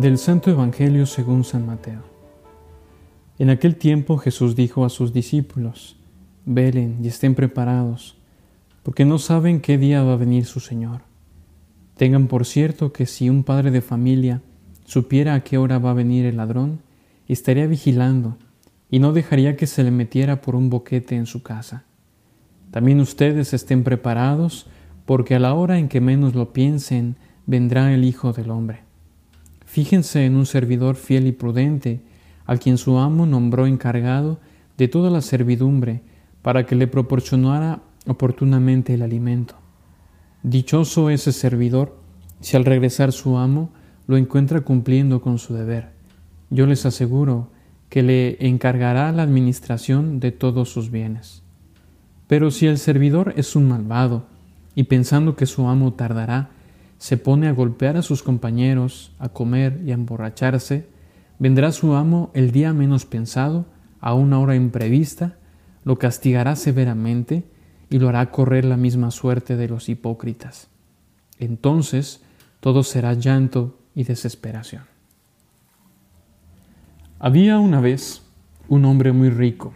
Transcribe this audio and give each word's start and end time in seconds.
Del 0.00 0.16
Santo 0.16 0.50
Evangelio 0.50 1.04
según 1.04 1.44
San 1.44 1.66
Mateo. 1.66 2.00
En 3.38 3.50
aquel 3.50 3.76
tiempo 3.76 4.16
Jesús 4.16 4.56
dijo 4.56 4.86
a 4.86 4.88
sus 4.88 5.12
discípulos, 5.12 5.98
Velen 6.46 7.00
y 7.02 7.08
estén 7.08 7.34
preparados, 7.34 8.16
porque 8.82 9.04
no 9.04 9.18
saben 9.18 9.60
qué 9.60 9.76
día 9.76 10.02
va 10.02 10.14
a 10.14 10.16
venir 10.16 10.46
su 10.46 10.58
Señor. 10.58 11.02
Tengan 11.98 12.28
por 12.28 12.46
cierto 12.46 12.94
que 12.94 13.04
si 13.04 13.28
un 13.28 13.44
padre 13.44 13.70
de 13.70 13.82
familia 13.82 14.40
supiera 14.86 15.34
a 15.34 15.44
qué 15.44 15.58
hora 15.58 15.78
va 15.78 15.90
a 15.90 16.00
venir 16.00 16.24
el 16.24 16.38
ladrón, 16.38 16.80
estaría 17.28 17.66
vigilando 17.66 18.38
y 18.88 19.00
no 19.00 19.12
dejaría 19.12 19.54
que 19.54 19.66
se 19.66 19.84
le 19.84 19.90
metiera 19.90 20.40
por 20.40 20.56
un 20.56 20.70
boquete 20.70 21.14
en 21.16 21.26
su 21.26 21.42
casa. 21.42 21.84
También 22.70 23.00
ustedes 23.00 23.52
estén 23.52 23.84
preparados, 23.84 24.66
porque 25.04 25.34
a 25.34 25.40
la 25.40 25.52
hora 25.52 25.78
en 25.78 25.88
que 25.88 26.00
menos 26.00 26.34
lo 26.34 26.54
piensen, 26.54 27.16
vendrá 27.44 27.92
el 27.92 28.06
Hijo 28.06 28.32
del 28.32 28.50
Hombre. 28.50 28.89
Fíjense 29.70 30.26
en 30.26 30.34
un 30.34 30.46
servidor 30.46 30.96
fiel 30.96 31.28
y 31.28 31.32
prudente, 31.32 32.00
al 32.44 32.58
quien 32.58 32.76
su 32.76 32.98
amo 32.98 33.24
nombró 33.24 33.68
encargado 33.68 34.40
de 34.76 34.88
toda 34.88 35.10
la 35.10 35.20
servidumbre, 35.20 36.02
para 36.42 36.66
que 36.66 36.74
le 36.74 36.88
proporcionara 36.88 37.80
oportunamente 38.08 38.94
el 38.94 39.02
alimento. 39.02 39.54
Dichoso 40.42 41.08
ese 41.08 41.30
servidor 41.30 41.96
si 42.40 42.56
al 42.56 42.64
regresar 42.64 43.12
su 43.12 43.38
amo 43.38 43.70
lo 44.08 44.16
encuentra 44.16 44.62
cumpliendo 44.62 45.20
con 45.20 45.38
su 45.38 45.54
deber. 45.54 45.90
Yo 46.50 46.66
les 46.66 46.84
aseguro 46.84 47.52
que 47.90 48.02
le 48.02 48.44
encargará 48.44 49.12
la 49.12 49.22
administración 49.22 50.18
de 50.18 50.32
todos 50.32 50.68
sus 50.68 50.90
bienes. 50.90 51.44
Pero 52.26 52.50
si 52.50 52.66
el 52.66 52.78
servidor 52.78 53.34
es 53.36 53.54
un 53.54 53.68
malvado, 53.68 54.24
y 54.74 54.84
pensando 54.84 55.36
que 55.36 55.46
su 55.46 55.68
amo 55.68 55.92
tardará, 55.92 56.50
se 57.00 57.16
pone 57.16 57.48
a 57.48 57.52
golpear 57.52 57.96
a 57.96 58.02
sus 58.02 58.22
compañeros, 58.22 59.12
a 59.18 59.30
comer 59.30 59.80
y 59.86 59.90
a 59.90 59.94
emborracharse, 59.94 60.86
vendrá 61.38 61.72
su 61.72 61.94
amo 61.94 62.30
el 62.34 62.52
día 62.52 62.74
menos 62.74 63.06
pensado, 63.06 63.64
a 64.00 64.12
una 64.12 64.38
hora 64.38 64.54
imprevista, 64.54 65.38
lo 65.82 65.98
castigará 65.98 66.56
severamente 66.56 67.44
y 67.88 67.98
lo 67.98 68.10
hará 68.10 68.30
correr 68.30 68.66
la 68.66 68.76
misma 68.76 69.10
suerte 69.10 69.56
de 69.56 69.66
los 69.66 69.88
hipócritas. 69.88 70.68
Entonces 71.38 72.20
todo 72.60 72.82
será 72.82 73.14
llanto 73.14 73.78
y 73.94 74.04
desesperación. 74.04 74.82
Había 77.18 77.58
una 77.58 77.80
vez 77.80 78.20
un 78.68 78.84
hombre 78.84 79.12
muy 79.12 79.30
rico 79.30 79.72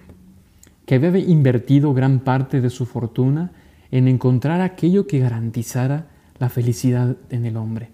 que 0.85 0.97
había 0.97 1.21
invertido 1.21 1.95
gran 1.95 2.21
parte 2.21 2.61
de 2.61 2.69
su 2.69 2.85
fortuna 2.85 3.53
en 3.91 4.09
encontrar 4.09 4.61
aquello 4.61 5.07
que 5.07 5.21
garantizara 5.21 6.09
la 6.39 6.49
felicidad 6.49 7.17
en 7.31 7.45
el 7.45 7.57
hombre. 7.57 7.91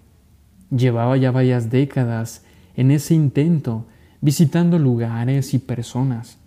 Llevaba 0.69 1.17
ya 1.17 1.31
varias 1.31 1.69
décadas 1.69 2.43
en 2.75 2.91
ese 2.91 3.13
intento, 3.13 3.85
visitando 4.21 4.79
lugares 4.79 5.53
y 5.53 5.59
personas, 5.59 6.37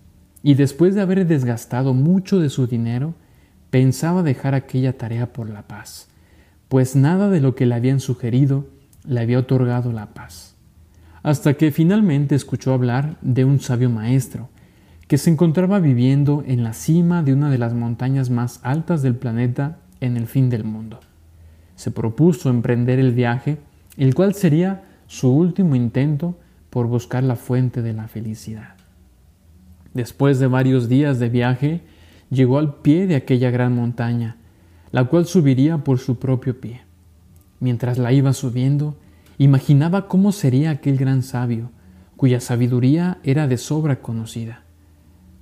y 0.43 0.55
después 0.55 0.95
de 0.95 1.01
haber 1.01 1.27
desgastado 1.27 1.95
mucho 1.95 2.39
de 2.39 2.51
su 2.51 2.67
dinero, 2.67 3.15
pensaba 3.71 4.23
dejar 4.23 4.55
aquella 4.55 4.97
tarea 4.97 5.33
por 5.33 5.51
la 5.51 5.63
paz, 5.63 6.09
pues 6.69 6.97
nada 6.97 7.31
de 7.31 7.41
lo 7.41 7.55
que 7.55 7.67
le 7.67 7.75
habían 7.75 8.01
sugerido 8.01 8.67
le 9.07 9.21
había 9.21 9.39
otorgado 9.39 9.93
la 9.93 10.15
paz 10.15 10.55
hasta 11.25 11.55
que 11.55 11.73
finalmente 11.73 12.35
escuchó 12.35 12.75
hablar 12.75 13.17
de 13.23 13.47
un 13.47 13.59
sabio 13.59 13.89
maestro, 13.89 14.51
que 15.09 15.17
se 15.17 15.31
encontraba 15.31 15.81
viviendo 15.81 16.45
en 16.47 16.63
la 16.63 16.75
cima 16.75 17.23
de 17.23 17.33
una 17.33 17.51
de 17.51 17.57
las 17.57 17.73
montañas 17.73 18.29
más 18.29 18.61
altas 18.63 19.03
del 19.03 19.17
planeta 19.17 19.79
en 20.01 20.19
el 20.19 20.27
fin 20.27 20.51
del 20.51 20.65
mundo. 20.65 21.01
Se 21.77 21.91
propuso 21.91 22.51
emprender 22.51 22.99
el 22.99 23.13
viaje, 23.13 23.59
el 23.97 24.15
cual 24.15 24.35
sería 24.35 24.85
su 25.07 25.31
último 25.31 25.75
intento 25.77 26.39
por 26.71 26.87
buscar 26.87 27.23
la 27.23 27.37
fuente 27.37 27.83
de 27.83 27.93
la 27.93 28.09
felicidad. 28.09 28.75
Después 29.93 30.39
de 30.39 30.47
varios 30.47 30.89
días 30.89 31.19
de 31.19 31.29
viaje, 31.29 31.83
llegó 32.31 32.59
al 32.59 32.77
pie 32.77 33.07
de 33.07 33.17
aquella 33.17 33.51
gran 33.51 33.75
montaña, 33.75 34.37
la 34.91 35.05
cual 35.05 35.27
subiría 35.27 35.79
por 35.79 35.99
su 35.99 36.19
propio 36.19 36.61
pie. 36.61 36.83
Mientras 37.61 37.99
la 37.99 38.13
iba 38.13 38.33
subiendo, 38.33 38.97
Imaginaba 39.39 40.07
cómo 40.07 40.31
sería 40.31 40.71
aquel 40.71 40.97
gran 40.97 41.23
sabio, 41.23 41.71
cuya 42.17 42.41
sabiduría 42.41 43.19
era 43.25 43.49
de 43.49 43.57
sobra 43.57 44.01
conocida. 44.01 44.63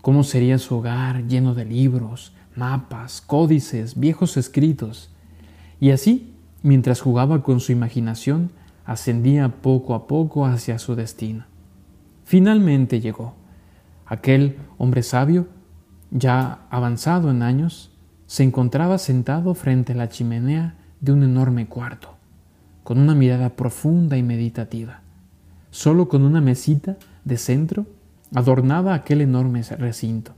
Cómo 0.01 0.25
sería 0.25 0.59
su 0.59 0.77
hogar 0.77 1.27
lleno 1.27 1.55
de 1.55 1.67
libros, 1.67 2.33
mapas, 2.57 3.21
códices, 3.21 3.99
viejos 3.99 4.39
escritos. 4.39 5.11
Y 5.83 5.91
así, 5.91 6.33
mientras 6.63 7.01
jugaba 7.01 7.43
con 7.43 7.59
su 7.59 7.73
imaginación, 7.73 8.53
ascendía 8.85 9.49
poco 9.49 9.97
a 9.97 10.07
poco 10.07 10.47
hacia 10.47 10.79
su 10.79 10.95
destino. 10.95 11.45
Finalmente 12.23 13.01
llegó. 13.01 13.35
Aquel 14.07 14.59
hombre 14.79 15.03
sabio, 15.03 15.49
ya 16.13 16.61
avanzado 16.71 17.33
en 17.33 17.43
años, 17.43 17.91
se 18.29 18.45
encontraba 18.45 18.97
sentado 18.97 19.57
frente 19.57 19.95
a 19.95 19.97
la 19.97 20.09
chimenea 20.09 20.77
de 21.01 21.15
un 21.15 21.25
enorme 21.25 21.67
cuarto 21.67 22.11
con 22.85 22.99
una 22.99 23.17
mirada 23.17 23.49
profunda 23.57 24.17
y 24.17 24.23
meditativa. 24.23 25.01
Solo 25.73 26.09
con 26.09 26.23
una 26.23 26.41
mesita 26.41 26.97
de 27.25 27.37
centro 27.39 27.87
adornaba 28.33 28.95
aquel 28.95 29.21
enorme 29.21 29.65
recinto. 29.65 30.31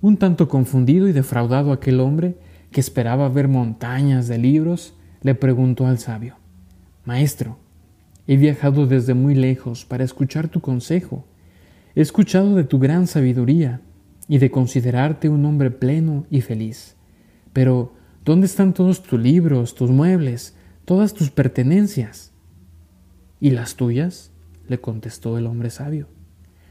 Un 0.00 0.16
tanto 0.16 0.48
confundido 0.48 1.08
y 1.08 1.12
defraudado 1.12 1.72
aquel 1.72 1.98
hombre, 1.98 2.36
que 2.74 2.80
esperaba 2.80 3.28
ver 3.28 3.46
montañas 3.46 4.26
de 4.26 4.36
libros, 4.36 4.94
le 5.22 5.36
preguntó 5.36 5.86
al 5.86 6.00
sabio, 6.00 6.34
Maestro, 7.04 7.56
he 8.26 8.36
viajado 8.36 8.88
desde 8.88 9.14
muy 9.14 9.36
lejos 9.36 9.84
para 9.84 10.02
escuchar 10.02 10.48
tu 10.48 10.60
consejo. 10.60 11.24
He 11.94 12.00
escuchado 12.00 12.56
de 12.56 12.64
tu 12.64 12.80
gran 12.80 13.06
sabiduría 13.06 13.80
y 14.26 14.38
de 14.38 14.50
considerarte 14.50 15.28
un 15.28 15.44
hombre 15.44 15.70
pleno 15.70 16.26
y 16.30 16.40
feliz. 16.40 16.96
Pero, 17.52 17.92
¿dónde 18.24 18.46
están 18.46 18.74
todos 18.74 19.04
tus 19.04 19.20
libros, 19.20 19.76
tus 19.76 19.92
muebles, 19.92 20.56
todas 20.84 21.14
tus 21.14 21.30
pertenencias. 21.30 22.32
¿Y 23.40 23.50
las 23.50 23.76
tuyas? 23.76 24.32
le 24.66 24.80
contestó 24.80 25.38
el 25.38 25.46
hombre 25.46 25.70
sabio. 25.70 26.08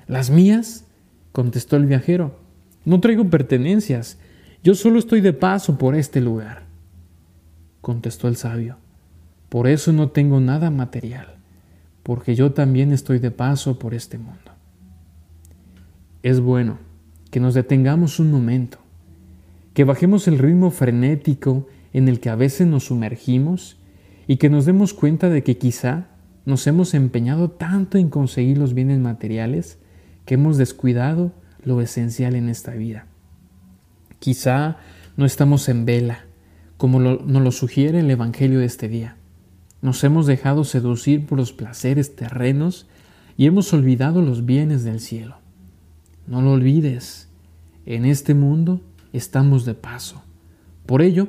¿Las 0.05 0.29
mías? 0.29 0.85
contestó 1.31 1.77
el 1.77 1.85
viajero. 1.85 2.41
No 2.83 2.99
traigo 2.99 3.29
pertenencias, 3.29 4.17
yo 4.63 4.75
solo 4.75 4.97
estoy 4.97 5.19
de 5.19 5.33
paso 5.33 5.77
por 5.77 5.93
este 5.93 6.21
lugar. 6.21 6.63
Contestó 7.81 8.29
el 8.29 8.37
sabio. 8.37 8.77
Por 9.49 9.67
eso 9.67 9.91
no 9.91 10.09
tengo 10.09 10.39
nada 10.39 10.71
material, 10.71 11.35
porque 12.01 12.33
yo 12.33 12.53
también 12.53 12.91
estoy 12.91 13.19
de 13.19 13.29
paso 13.29 13.77
por 13.77 13.93
este 13.93 14.17
mundo. 14.17 14.39
Es 16.23 16.39
bueno 16.39 16.79
que 17.29 17.41
nos 17.41 17.53
detengamos 17.53 18.19
un 18.19 18.31
momento, 18.31 18.79
que 19.73 19.83
bajemos 19.83 20.27
el 20.27 20.39
ritmo 20.39 20.71
frenético 20.71 21.67
en 21.91 22.07
el 22.07 22.19
que 22.19 22.29
a 22.29 22.35
veces 22.35 22.65
nos 22.65 22.85
sumergimos 22.85 23.77
y 24.27 24.37
que 24.37 24.49
nos 24.49 24.65
demos 24.65 24.93
cuenta 24.93 25.29
de 25.29 25.43
que 25.43 25.57
quizá 25.57 26.07
nos 26.45 26.65
hemos 26.67 26.93
empeñado 26.93 27.51
tanto 27.51 27.97
en 27.97 28.09
conseguir 28.09 28.57
los 28.57 28.73
bienes 28.73 28.99
materiales 28.99 29.77
que 30.25 30.35
hemos 30.35 30.57
descuidado 30.57 31.33
lo 31.63 31.81
esencial 31.81 32.35
en 32.35 32.49
esta 32.49 32.71
vida. 32.71 33.07
Quizá 34.23 34.77
no 35.17 35.25
estamos 35.25 35.67
en 35.67 35.83
vela, 35.83 36.19
como 36.77 37.01
nos 37.01 37.43
lo 37.43 37.51
sugiere 37.51 37.99
el 37.99 38.09
Evangelio 38.09 38.59
de 38.59 38.65
este 38.65 38.87
día. 38.87 39.17
Nos 39.81 40.01
hemos 40.05 40.27
dejado 40.27 40.63
seducir 40.63 41.25
por 41.25 41.37
los 41.37 41.51
placeres 41.51 42.15
terrenos 42.15 42.87
y 43.35 43.47
hemos 43.47 43.73
olvidado 43.73 44.21
los 44.21 44.45
bienes 44.45 44.85
del 44.85 45.01
cielo. 45.01 45.39
No 46.25 46.41
lo 46.41 46.53
olvides, 46.53 47.27
en 47.85 48.05
este 48.05 48.33
mundo 48.33 48.79
estamos 49.11 49.65
de 49.65 49.73
paso. 49.73 50.23
Por 50.85 51.01
ello, 51.01 51.27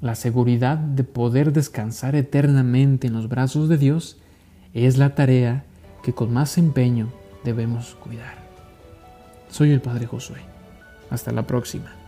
la 0.00 0.16
seguridad 0.16 0.76
de 0.76 1.04
poder 1.04 1.52
descansar 1.52 2.16
eternamente 2.16 3.06
en 3.06 3.12
los 3.12 3.28
brazos 3.28 3.68
de 3.68 3.78
Dios 3.78 4.18
es 4.72 4.98
la 4.98 5.14
tarea 5.14 5.66
que 6.02 6.14
con 6.14 6.32
más 6.32 6.58
empeño 6.58 7.12
debemos 7.44 7.94
cuidar. 7.94 8.38
Soy 9.50 9.70
el 9.70 9.80
Padre 9.80 10.06
Josué. 10.06 10.40
Hasta 11.10 11.30
la 11.30 11.46
próxima. 11.46 12.03